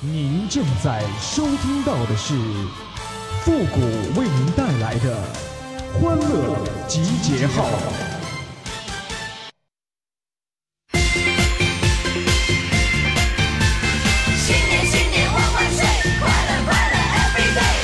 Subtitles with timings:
[0.00, 2.32] 您正在收听到的是
[3.42, 3.80] 复古
[4.14, 5.20] 为您带来的
[5.92, 7.68] 欢乐集结号。
[14.36, 15.84] 新年新年万万岁，
[16.20, 17.74] 快乐快乐 every day。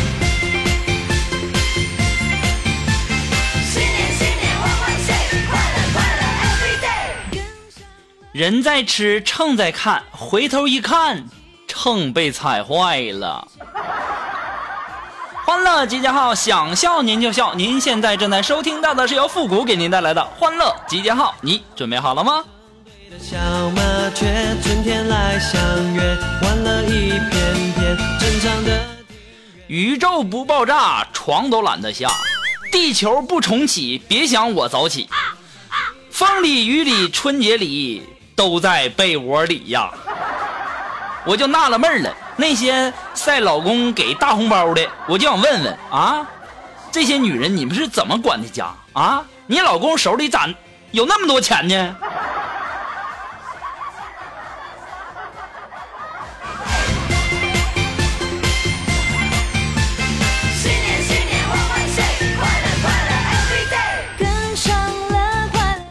[3.66, 5.10] 新年新年万万岁，
[5.50, 7.42] 快乐快乐 every day。
[8.30, 11.24] 人在吃，秤在看，回头一看，
[11.74, 13.46] 秤被踩坏了。
[15.44, 17.52] 欢乐集结号，想笑您就笑。
[17.54, 22.44] 您现在正在收听到的是由复古给您带来的欢乐集结号，你准备好了吗？
[23.20, 23.36] 小
[23.70, 23.82] 麻
[24.14, 25.60] 雀，春天来相
[25.92, 28.80] 约，欢乐一片片，正常的。
[29.66, 32.08] 宇宙不爆炸，床都懒得下；
[32.70, 35.08] 地球不重启，别想我早起。
[36.10, 38.02] 风里雨里春节里，
[38.34, 39.90] 都在被窝里呀。
[41.26, 46.26] 我就纳了闷儿了，那些晒老公给大红包的，我就想问问啊，
[46.92, 49.24] 这些女人你们是怎么管的家啊？
[49.46, 50.46] 你老公手里咋
[50.90, 51.96] 有那么多钱呢？
[60.54, 62.04] 新年新年万万岁，
[62.38, 63.74] 快乐快乐 every day。
[64.18, 64.74] 跟上
[65.08, 65.82] 了快乐。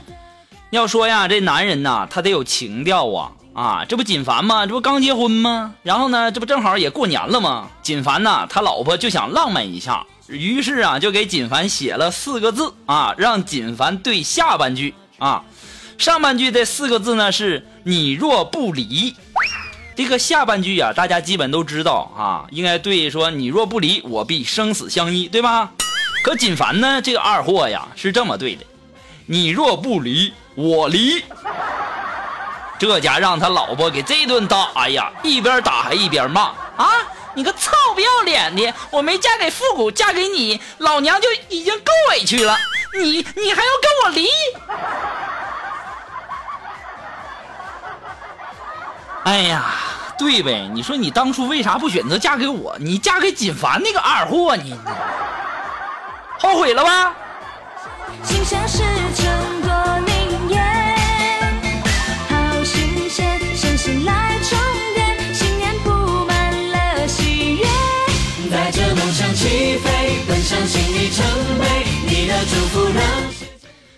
[0.69, 3.85] 要说呀，这男人呐，他得有情调啊啊！
[3.87, 4.65] 这不锦凡吗？
[4.65, 5.75] 这不刚结婚吗？
[5.83, 7.69] 然后呢，这不正好也过年了吗？
[7.81, 15.43] 锦凡呐，他老婆就想浪漫一下，于是啊，就给锦凡写了四个字啊，让锦凡对下半句啊。
[15.97, 19.15] 上半句这四个字呢是“你若不离”，
[19.95, 25.71] 这个下半句呀、大家基本都知道啊，应该对说“你若不离，我必生死相依”，对吧？
[26.23, 28.65] 可锦凡呢，这个二货呀是这么对的。
[29.27, 31.21] 你若不离，我离。
[32.83, 36.89] 这家让他老婆给这顿打哎呀，一边打还一边骂啊！
[37.33, 38.73] 你个臭不要脸的！
[38.91, 42.57] 我没嫁给复古，嫁给你，老娘就已经够委屈了，
[42.99, 44.27] 你你还要跟我离？
[49.23, 49.63] 哎呀，
[50.17, 52.75] 对呗，你说你当初为啥不选择嫁给我？
[52.79, 54.77] 你嫁给锦凡那个二货，你你
[56.37, 57.15] 后悔了吧？
[58.23, 58.83] 心想事
[72.45, 73.03] 祝福让。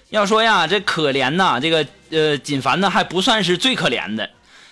[0.09, 4.29] 要说呀，这可怜呐，这个呃，锦凡呢还不算是最可怜的。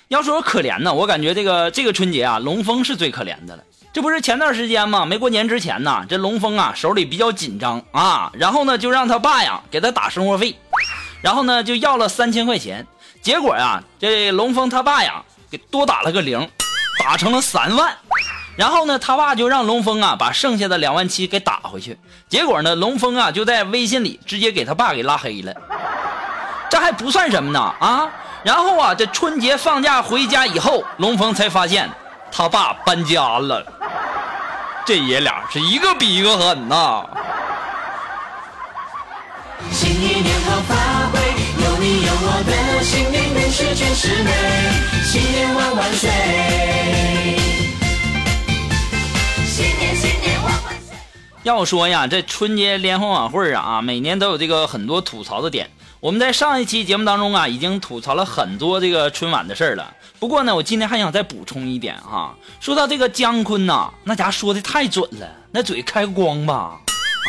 [0.08, 3.64] 要说可怜呢，我感觉这个这个春节啊，龙峰是最可怜的了。
[3.92, 10.56] 这不是前段时间嘛，没过年之前呐，这龙峰啊手里比较紧张啊，然后呢就让他爸呀给他打生活费，
[11.22, 12.86] 然后呢就要了三千块钱。
[13.22, 16.48] 结果呀，这龙峰他爸呀给多打了个零，
[17.04, 17.96] 打成了三万。
[18.56, 21.98] 然后呢，他爸就让龙峰啊把剩下的两万七给打回去。
[22.30, 25.54] 结果呢，龙峰啊就在微信里直接给他爸给拉黑了。
[26.70, 28.10] 这还不算什么呢啊！
[28.44, 31.90] 然后啊，这春节放假回家以后，龙峰才发现
[32.32, 33.66] 他爸搬家了。
[34.86, 37.06] 这爷俩是一个比一个狠呐！
[39.72, 40.76] 新一年好发
[41.12, 41.20] 挥，
[41.64, 44.32] 有你有我的新年，愿是全是美，
[45.04, 47.53] 新年万万岁。
[51.44, 55.70] 要说呀，这春节联欢晚会啊，每年都有这个很多吐槽的点。
[56.00, 59.94] 我们在上一期节目当中啊，已经吐槽了很多这个春晚的事儿了。
[60.20, 62.34] 不过呢，我今天还想再补充一点哈。
[62.62, 66.80] 说到这个姜昆呐，那家伙说的太准了，那嘴开光吧？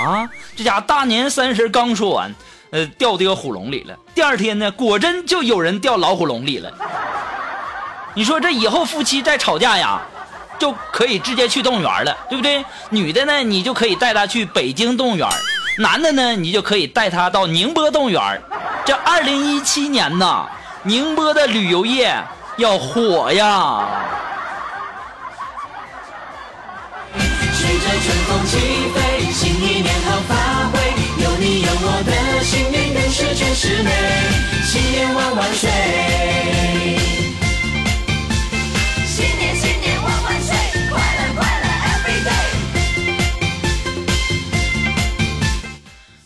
[0.00, 2.32] 啊，这家伙大年三十刚说完，
[2.70, 3.98] 呃，掉这个虎笼里了。
[4.14, 6.72] 第二天呢，果真就有人掉老虎笼里了。
[8.14, 10.00] 你说这以后夫妻再吵架呀，
[10.59, 12.65] 就可以直接去动物园了，对不对？
[12.91, 15.28] 女的呢，你就可以带她去北京动物园；
[15.78, 18.42] 男的呢，你就可以带他到宁波动物园。
[18.84, 20.47] 这二零一七年呐，
[20.82, 22.15] 宁波的旅游业
[22.59, 23.88] 要火呀！
[33.56, 33.91] 是美，
[34.65, 35.71] 新年万万岁。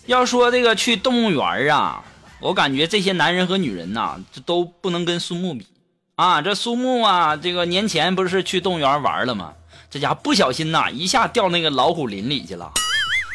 [0.08, 2.02] 要说这个去动物园啊，
[2.40, 5.66] 我感觉这些男人和女人呐、这都不能跟苏木比
[6.14, 6.40] 啊。
[6.40, 9.52] 这苏木啊，这个年前不是去动物园玩了吗？
[9.90, 12.72] 这家不小心呐、一下掉那个老虎林里去了，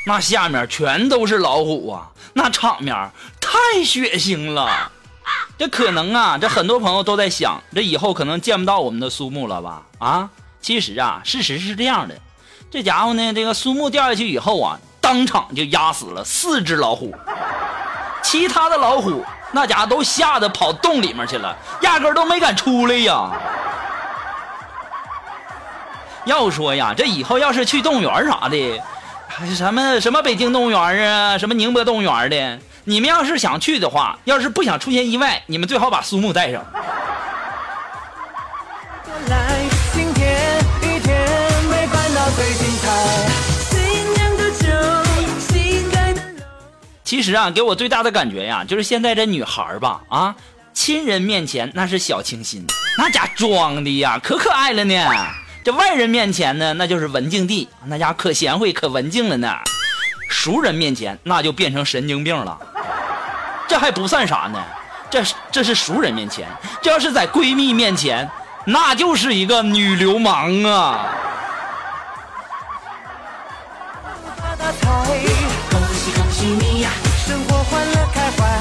[0.08, 2.96] 那下面全都是老虎啊，那场面
[3.40, 4.92] 太血腥了。
[5.60, 9.84] 这可能啊，这很多朋友都在想，这以后可能见不到我们的苏木了吧？
[10.00, 10.28] 啊，
[10.60, 12.20] 其实啊，事实是这样的，
[12.72, 17.14] 这家伙呢，这个苏木掉下去以后啊，当场就压死了四只老虎，
[18.22, 19.22] 其他的老虎
[19.52, 23.30] 那家伙都吓得跑洞里面去了，压根都没敢出来呀。
[26.24, 28.82] 要说呀，这以后要是去动物园啥的，
[29.28, 36.66] 还是什么什么北京动物园啊，什么宁波动物园的，你们要是想去的话，要是不想出现意外，你们最好把苏木带上。
[47.14, 50.34] 其实啊，给我最大的感觉呀，就是现在这女孩吧，啊，
[50.74, 52.66] 亲人面前那是小清新，
[52.98, 54.96] 那家装的呀可可爱了呢。
[55.64, 59.54] 这外人面前呢，那就是文静地，那家可贤惠可文静了呢。
[60.28, 62.60] 熟人面前那就变成神经病了。
[63.68, 64.60] 这还不算啥呢，
[65.12, 65.22] 这
[65.52, 66.48] 这是熟人面前，
[66.82, 68.28] 这要是在闺蜜面前，
[68.66, 71.14] 那就是一个女流氓啊。
[75.70, 76.73] 恭喜恭喜你，
[77.64, 78.60] 欢乐开怀。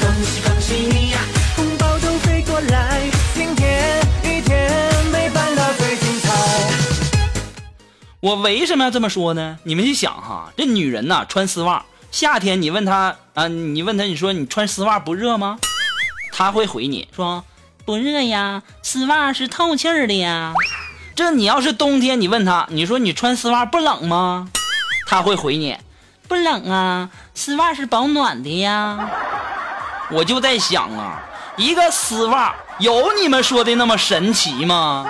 [0.00, 1.18] 恭喜恭喜你呀，
[1.56, 3.02] 红包都飞过来。
[3.34, 4.70] 今天一天
[5.12, 6.32] 没烦恼最精彩。
[8.20, 9.58] 我为什么要这么说呢？
[9.64, 15.58] 你们去想哈，这女人呐、穿丝袜，夏天你问她啊，你问她，你说你穿丝袜不热吗？
[16.32, 17.44] 她会回你说
[17.84, 20.52] 不热呀，丝袜是透气儿的呀。
[21.14, 24.48] 这你要是冬天，你问她，你说你穿丝袜不冷吗？
[25.06, 25.76] 她会回你
[26.28, 29.10] 不冷啊，丝袜是保暖的呀。
[30.10, 31.22] 我就在想啊，
[31.56, 35.06] 一个丝袜有你们说的那么神奇吗？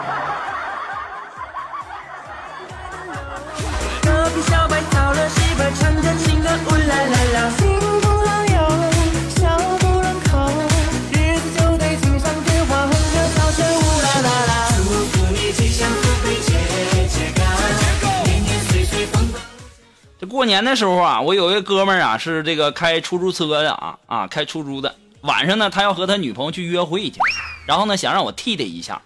[20.20, 24.93] 这过年的时候啊，我有一个哥们儿啊，是这个开出租车的啊啊，开出租的。
[25.20, 27.20] 晚上呢，他要和他女朋友去约会去，
[27.67, 29.00] 然后呢，想让我替他一下。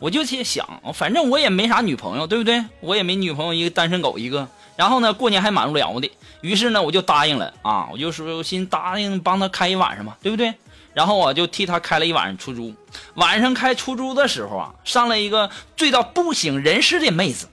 [0.00, 2.64] 我就去想，反正我也没啥女朋友，对不对？
[2.80, 4.48] 我也没女朋友，一个单身狗一个。
[4.74, 6.10] 然后呢，过年还蛮无聊的，
[6.40, 10.52] 于是呢，我就答应了啊，我就说，我寻思答应帮他开一晚上嘛，对不对？
[10.92, 12.74] 然后我就替他开了一晚上出租。
[13.14, 17.46] 晚上开出租的时候啊，上来一个醉到不省人事的妹子。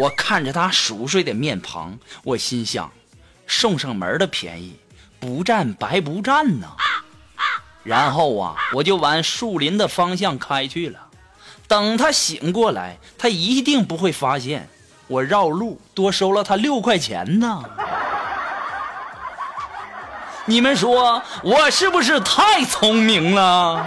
[0.00, 2.90] 我看着他熟睡的面庞，我心想，
[3.46, 4.76] 送上门的便宜，
[5.18, 6.68] 不占白不占呢。
[7.82, 11.00] 然后啊，我就往树林的方向开去了。
[11.66, 14.68] 等他醒过来，他一定不会发现
[15.06, 17.62] 我绕路多收了他六块钱呢。
[20.44, 23.86] 你们说我是不是太聪明了？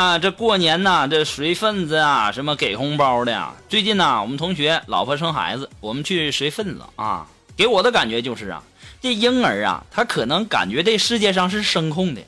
[0.00, 3.52] 呀，这过年呐，这随份子啊，什么给红包的呀？
[3.68, 7.26] 最近呐，我们同学老婆生孩子，我们去随份子啊。
[7.54, 8.62] 给我的感觉就是啊，
[9.02, 12.22] 这婴儿啊，他可能感觉这世界上是声控的，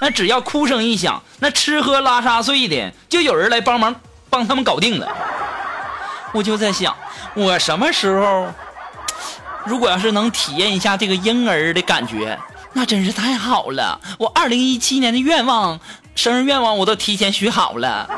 [0.00, 3.94] 那只要哭声一响，那吃喝拉撒睡的就有人来帮忙
[4.28, 5.08] 帮他们搞定了。
[6.32, 6.96] 我就在想，
[7.34, 8.52] 我什么时候，
[9.64, 12.36] 如果要是能体验一下这个婴儿的感觉，
[12.72, 14.00] 那真是太好了。
[14.18, 15.78] 我二零一七年的愿望，
[16.14, 18.08] 生日愿望我都提前许好了。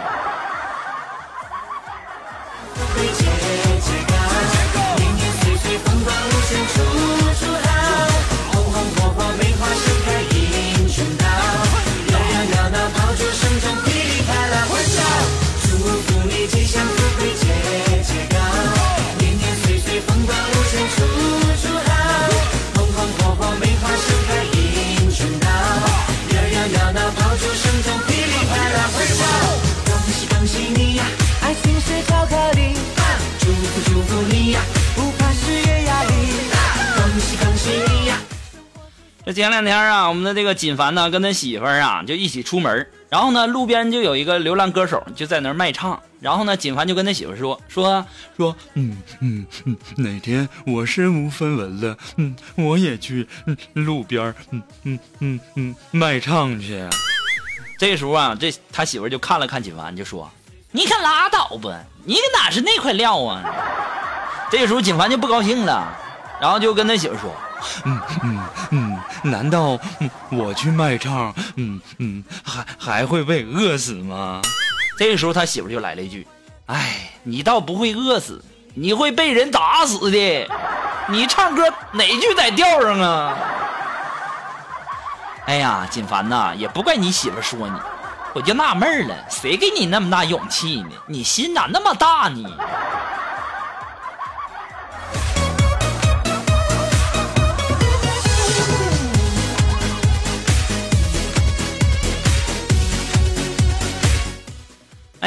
[39.35, 56.83] 前两天啊，我们的这个锦凡呢，跟他媳妇儿啊就一起出门，然后呢，路边就有一个流浪歌手就在那儿卖唱，然后呢，锦凡就跟他媳妇说说说，嗯嗯嗯，哪天我身无分文了，嗯，我也去嗯路边嗯嗯嗯嗯卖唱去。
[57.77, 60.31] 这时候啊，这他媳妇就看了看锦凡，就说
[60.71, 63.43] ：“你可拉倒吧，你哪是那块料啊！”
[64.49, 65.93] 这时候锦凡就不高兴了，
[66.41, 67.35] 然后就跟他媳妇说
[67.85, 68.94] ：“嗯嗯嗯，
[69.25, 69.79] 难道
[70.31, 74.41] 我去卖唱，嗯嗯还还会被饿死吗？”
[74.97, 76.27] 这个时候他媳妇就来了一句
[76.67, 80.49] ：“哎，你倒不会饿死，你会被人打死的。
[81.09, 81.63] 你唱歌
[81.93, 83.37] 哪句在调上啊？
[85.47, 87.79] 哎呀，锦凡呐，也不怪你媳妇说你，
[88.35, 90.91] 我就纳闷了，谁给你那么大勇气呢？
[91.07, 92.49] 你心咋那么大呢？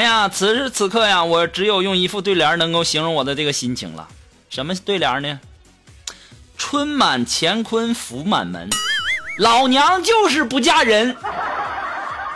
[0.07, 4.07] 呀，此时此刻呀，我只有用一副对联能够形容我的这个心情了。
[4.49, 5.39] 什么对联呢？
[6.57, 8.69] 春满乾坤福满门，
[9.37, 11.15] 老娘就是不嫁人。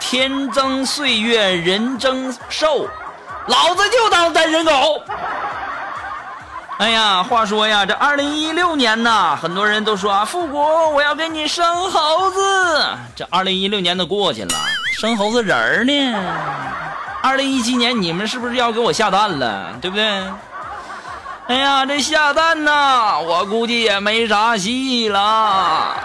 [0.02, 2.90] 天增岁月人增寿，
[3.48, 5.02] 老子就当单身狗。
[6.78, 10.60] 哎呀，话说呀，这二零一六年呐，很多人都说啊，复古，
[10.94, 12.86] 我要给你生猴子。
[13.16, 14.54] 这二零一六年都过去了，
[15.00, 15.94] 生猴子人儿呢？
[17.24, 19.78] 二零一七年你们是不是要给我下蛋了？
[19.82, 20.04] 对不对？
[21.48, 25.96] 哎呀，这下蛋呐，我估计也没啥戏了。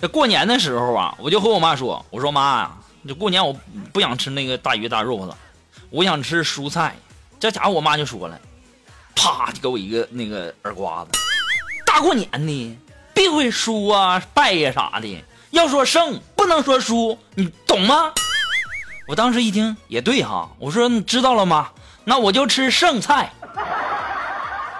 [0.00, 2.70] 这过年的时候啊，我就和我妈说：“我说妈呀，
[3.06, 3.54] 这过年我
[3.92, 5.36] 不想吃那个大鱼大肉了，
[5.90, 6.94] 我想吃蔬菜。”
[7.38, 8.38] 这家伙我妈就说了，
[9.14, 11.10] 啪就给我一个那个耳刮子。
[11.84, 12.78] 大过年的，
[13.14, 18.12] 必会输啊、败呀啥的，要说胜，不能说输，你懂吗？
[19.06, 21.70] 我当时一听也对哈，我说你知道了吗？
[22.04, 23.32] 那我就吃剩菜。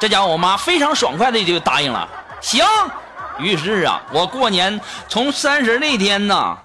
[0.01, 2.09] 这家伙我妈非常爽快的就答应了，
[2.41, 2.65] 行。
[3.39, 6.59] 于是啊，我过年从三十那天呐，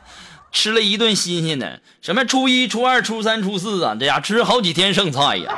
[0.51, 5.55] 吃了一顿新鲜的，什么初一、初二、初三、初四啊，这家吃好几天剩菜呀，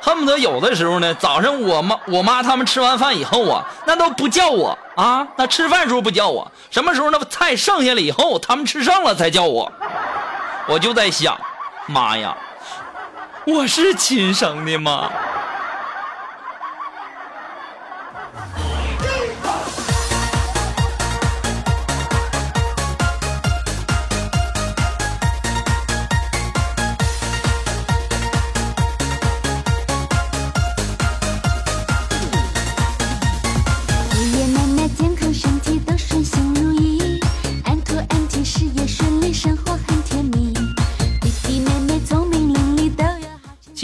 [0.00, 9.70] 恨不得有的时候呢，早上我妈我妈他们吃完饭以后啊，那都不叫我啊，那吃饭时候不叫我，什么时候那菜剩下了以后，他们吃剩了才叫我，
[10.68, 11.38] 我就在想，
[11.86, 12.36] 妈呀，
[13.46, 15.10] 我是亲生的吗？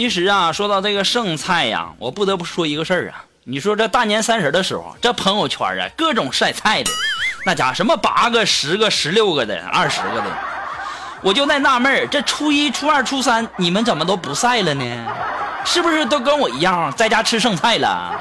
[0.04, 3.24] 其实啊，说到这个剩菜呀，我不得不说一个事儿啊。
[3.44, 6.90] 你说这大年三十的时候，这朋友圈啊，各种晒菜的，
[7.46, 10.24] 那家什么八个、十个、十六个的、二十个的，
[11.22, 15.06] 我就在纳闷，这初一、初二、初三你们怎么都不晒了呢？
[15.64, 18.12] 是不是都跟我一样在家吃剩菜了？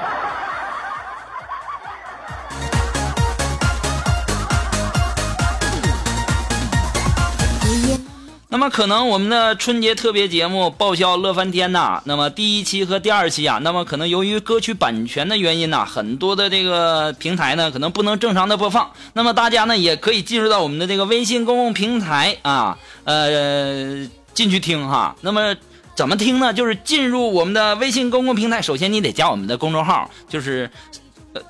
[8.53, 18.91] 那么可能我们的春节特别节目爆笑乐翻天呐，那么第一期和第二期啊，那么可能由于歌曲版权的原因呐，很多的这个平台呢可能不能正常的播放。
[19.13, 25.15] 那么大家呢也可以进入到我们的这个微信公共平台啊，呃，进去听哈。
[25.21, 25.55] 那么
[25.95, 26.53] 怎么听呢？
[26.53, 30.69] 就是进入我们的微信公共平台，首先你得加我们的公众号，就是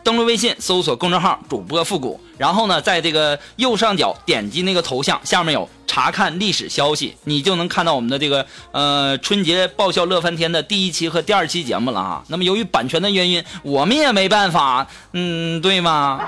[0.03, 12.23] 登录微信，搜索公众号“主播复古”，然后呢，在这个右上角点击那个头像，下面有查看历史消息，你就能看到我们的这个呃春节爆笑乐翻天的第一期和第二期节目了啊。
[12.27, 16.19] 那么由于版权的原因，我们也没办法，嗯，对吗？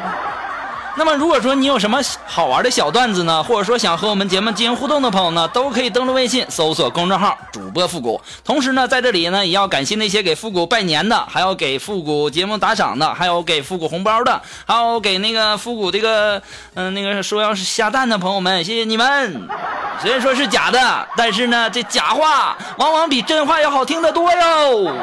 [0.97, 8.19] 那么如果说你有什么好玩的小段子呢，或者说想和我们节目进行互动的朋友呢，都可以登录微信搜索公众号“主播复古”。
[8.45, 16.41] 同时呢，在这里呢，也要感谢那些给复古拜年的，还有给复古节目打赏的，还有给复古红包的，还有给那个复古这个
[16.75, 19.49] 嗯、那个说要是下蛋的朋友们，谢谢你们。
[20.01, 24.93] 虽然说是假的，但是呢，这假话往往比真话要好听得多哟。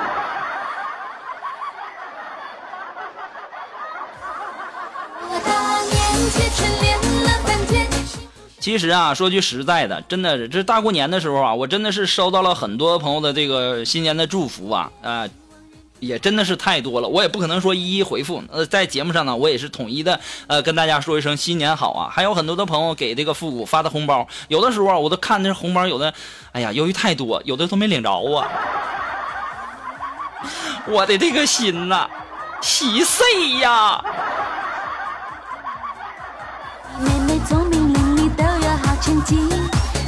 [8.61, 15.27] 其实啊，说句实在的，真的是，这大过年的时候啊，我真的是收到了很多朋友的这个新年的祝福啊，啊、
[15.99, 18.41] 也真的是太多了，我也不可能说一一回复。
[18.53, 22.09] 呃，在节目上呢，我也是统一的，呃，跟大家说一声新年好啊。
[22.09, 26.15] 还有很多的朋友给这个复古发的红包，有的时候啊，我都看这红包，有的，
[26.53, 28.49] 哎呀，由于太多，有的都没领着啊。
[30.87, 32.09] 我的这个心呐、
[32.61, 34.05] 稀碎呀！
[37.49, 39.37] 聪明伶俐都有好成绩，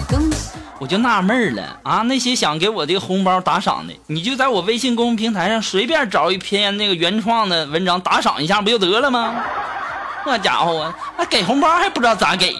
[0.09, 0.51] 恭喜！
[0.79, 9.35] 我就纳闷了啊，那些想给我这个红包打赏的，你就在我微信公众平台上随便找一篇那个原创的文章打赏一下不就得了吗？
[10.27, 12.57] 那家伙啊，那给红包还不知道咋给，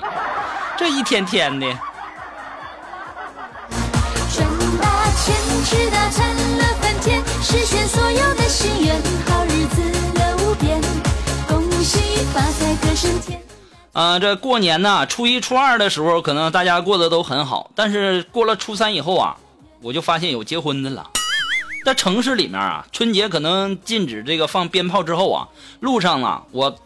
[0.77, 1.67] 这一天天的。
[4.35, 4.47] 赚
[4.81, 4.89] 大
[5.23, 6.29] 钱，吃大餐
[6.59, 9.83] 乐翻天，实现所有的心愿，好日子
[10.17, 10.81] 乐无边，
[11.49, 13.44] 恭喜发财歌声甜。
[13.95, 19.37] 啊、这过年呐，初一、初二的时候，可能大家过得都很好，但是过了初三以后啊，
[19.81, 21.09] 我就发现有结婚的了。
[21.85, 25.49] 在城市里面啊，春节可能禁止这个放鞭炮之后啊，
[25.79, 26.77] 路上啊，我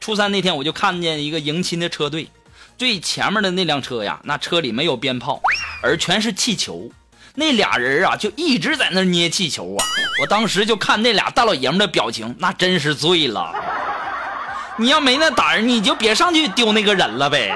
[0.00, 2.28] 初三那天我就看见一个迎亲的车队，
[2.76, 5.40] 最前面的那辆车呀，那车里没有鞭炮，
[5.80, 6.90] 而全是气球。
[7.36, 9.84] 那俩人啊，就一直在那捏气球啊。
[10.20, 13.54] 我当时就看那俩大老爷们的表情，那真是醉了。
[14.80, 17.52] 你要没那胆儿，你就别上去丢那个人了呗。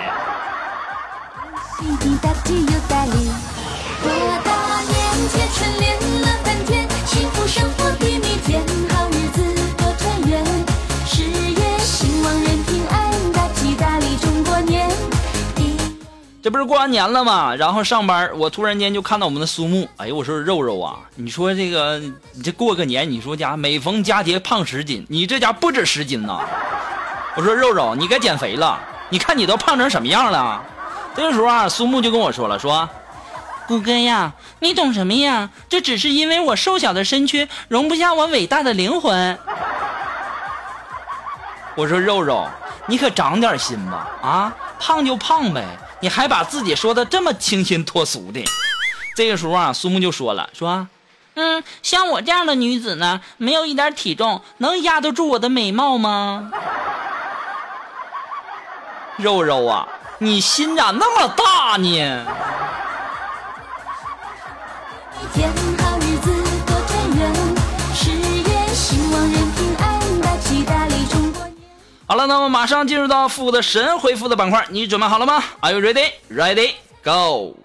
[16.43, 17.55] 这不是过完年了吗？
[17.55, 26.41] 然后上班，我突然间就看到我们的苏木，哎呦，我说肉肉啊，你说这个，你这过个年，你说家每逢佳节胖十斤，你这家不止十斤呐。
[27.34, 30.62] 我说肉肉，你该减肥了，你看你都胖成什么样了。
[31.14, 32.88] 这个时候啊，苏木就跟我说了，说，
[33.66, 35.48] 谷歌呀，你懂什么呀？
[35.68, 39.38] 这只是因为我瘦小的身躯容不下我伟大的灵魂。
[41.74, 42.46] 我说肉肉，
[42.86, 44.06] 你可长点心吧！
[44.20, 45.64] 啊，胖就胖呗，
[46.00, 48.44] 你还把自己说的这么清新脱俗的。
[49.16, 50.86] 这个时候啊，苏木就说了，说，
[51.34, 56.50] 嗯，像我这样的女子呢，没有一点体重，能压得住我的美貌吗？
[59.19, 59.87] 肉肉啊，
[60.19, 62.26] 你心咋那么大呢？
[65.35, 66.31] 天好日子
[66.66, 67.33] 多团圆，
[67.95, 71.57] 事业兴旺人平安，大吉大利中国年。
[72.07, 76.10] 好了，那么马上进入到复古的神回复的板块，你准备好了吗？Are you ready?
[76.30, 76.73] Ready?
[77.02, 77.56] Go!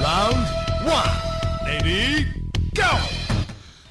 [0.00, 0.46] Round
[0.86, 1.10] one,
[1.66, 2.24] lady,
[2.74, 3.17] go！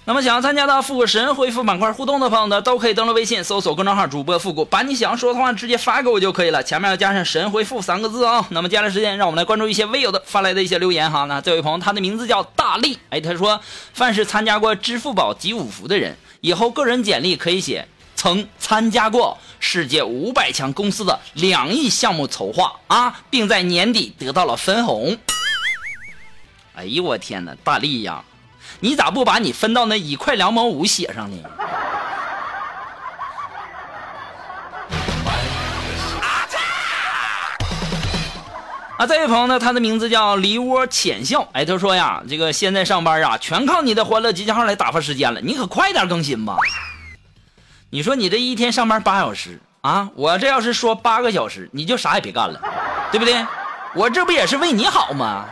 [0.08, 11.26] 那么想要参加到复古神回复板块互动的朋友呢，都可以登录微信搜索公众号主播复古，把你想说的话直接发给我就可以了，前面要加上神回复三个字啊、那么接下来时间，让我们来关注一些微友的发来的一些留言哈。
[11.26, 13.60] 那这位朋友他的名字叫大力，哎，他说
[13.93, 25.17] 凡是参加过支付宝集五福的人，以后个人简历可以写曾参加过世界五百强公司的两亿项目筹划啊，并在年底得到了分红。
[26.76, 28.24] 哎呦我天哪，大力呀！
[28.79, 31.37] 你咋不把你分到那一块两毛五写上呢？
[38.97, 41.47] 啊，这位朋友呢，他的名字叫梨窝浅笑。
[41.53, 46.57] 哎，他说呀，这个现在上班啊，全靠你的欢乐集结号来打发时间了，你可快点更新吧。
[47.91, 52.59] 你说你这一天上班八小时啊，我这要是说八个小时，你就啥也别干了，
[53.11, 53.45] 对不对？
[53.93, 55.45] 我这不也是为你好吗？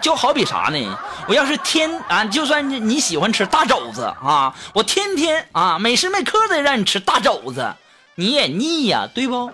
[0.00, 0.98] 就好比啥呢？
[1.26, 7.74] 我要是天啊，就算你喜欢吃大肘子啊，我天天啊每时每刻的让你吃大肘子，
[8.14, 9.50] 你也腻呀，对不？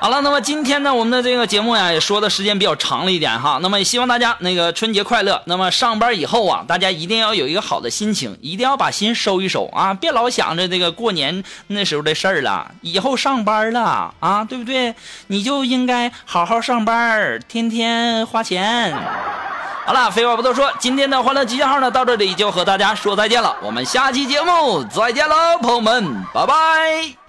[0.00, 3.58] 好了，那么今天呢，我们的这个节目呀，也说的时间比较长了一点哈。
[3.60, 5.42] 那么也希望大家那个春节快乐。
[5.44, 12.70] 那么上班以后啊，大家一定要有一个好的心情，一定要把心收一收啊，别老想着这个过年那时候的事儿了。
[12.80, 14.94] 以后上班了啊，对不对？
[15.26, 18.96] 你就应该好好上班，天天花钱。
[19.84, 23.54] 好了，废话不多说，今天的欢乐集结号呢，到这里就和大家说再见了。
[23.60, 27.19] 我们下期节目再见喽，朋友们，拜拜。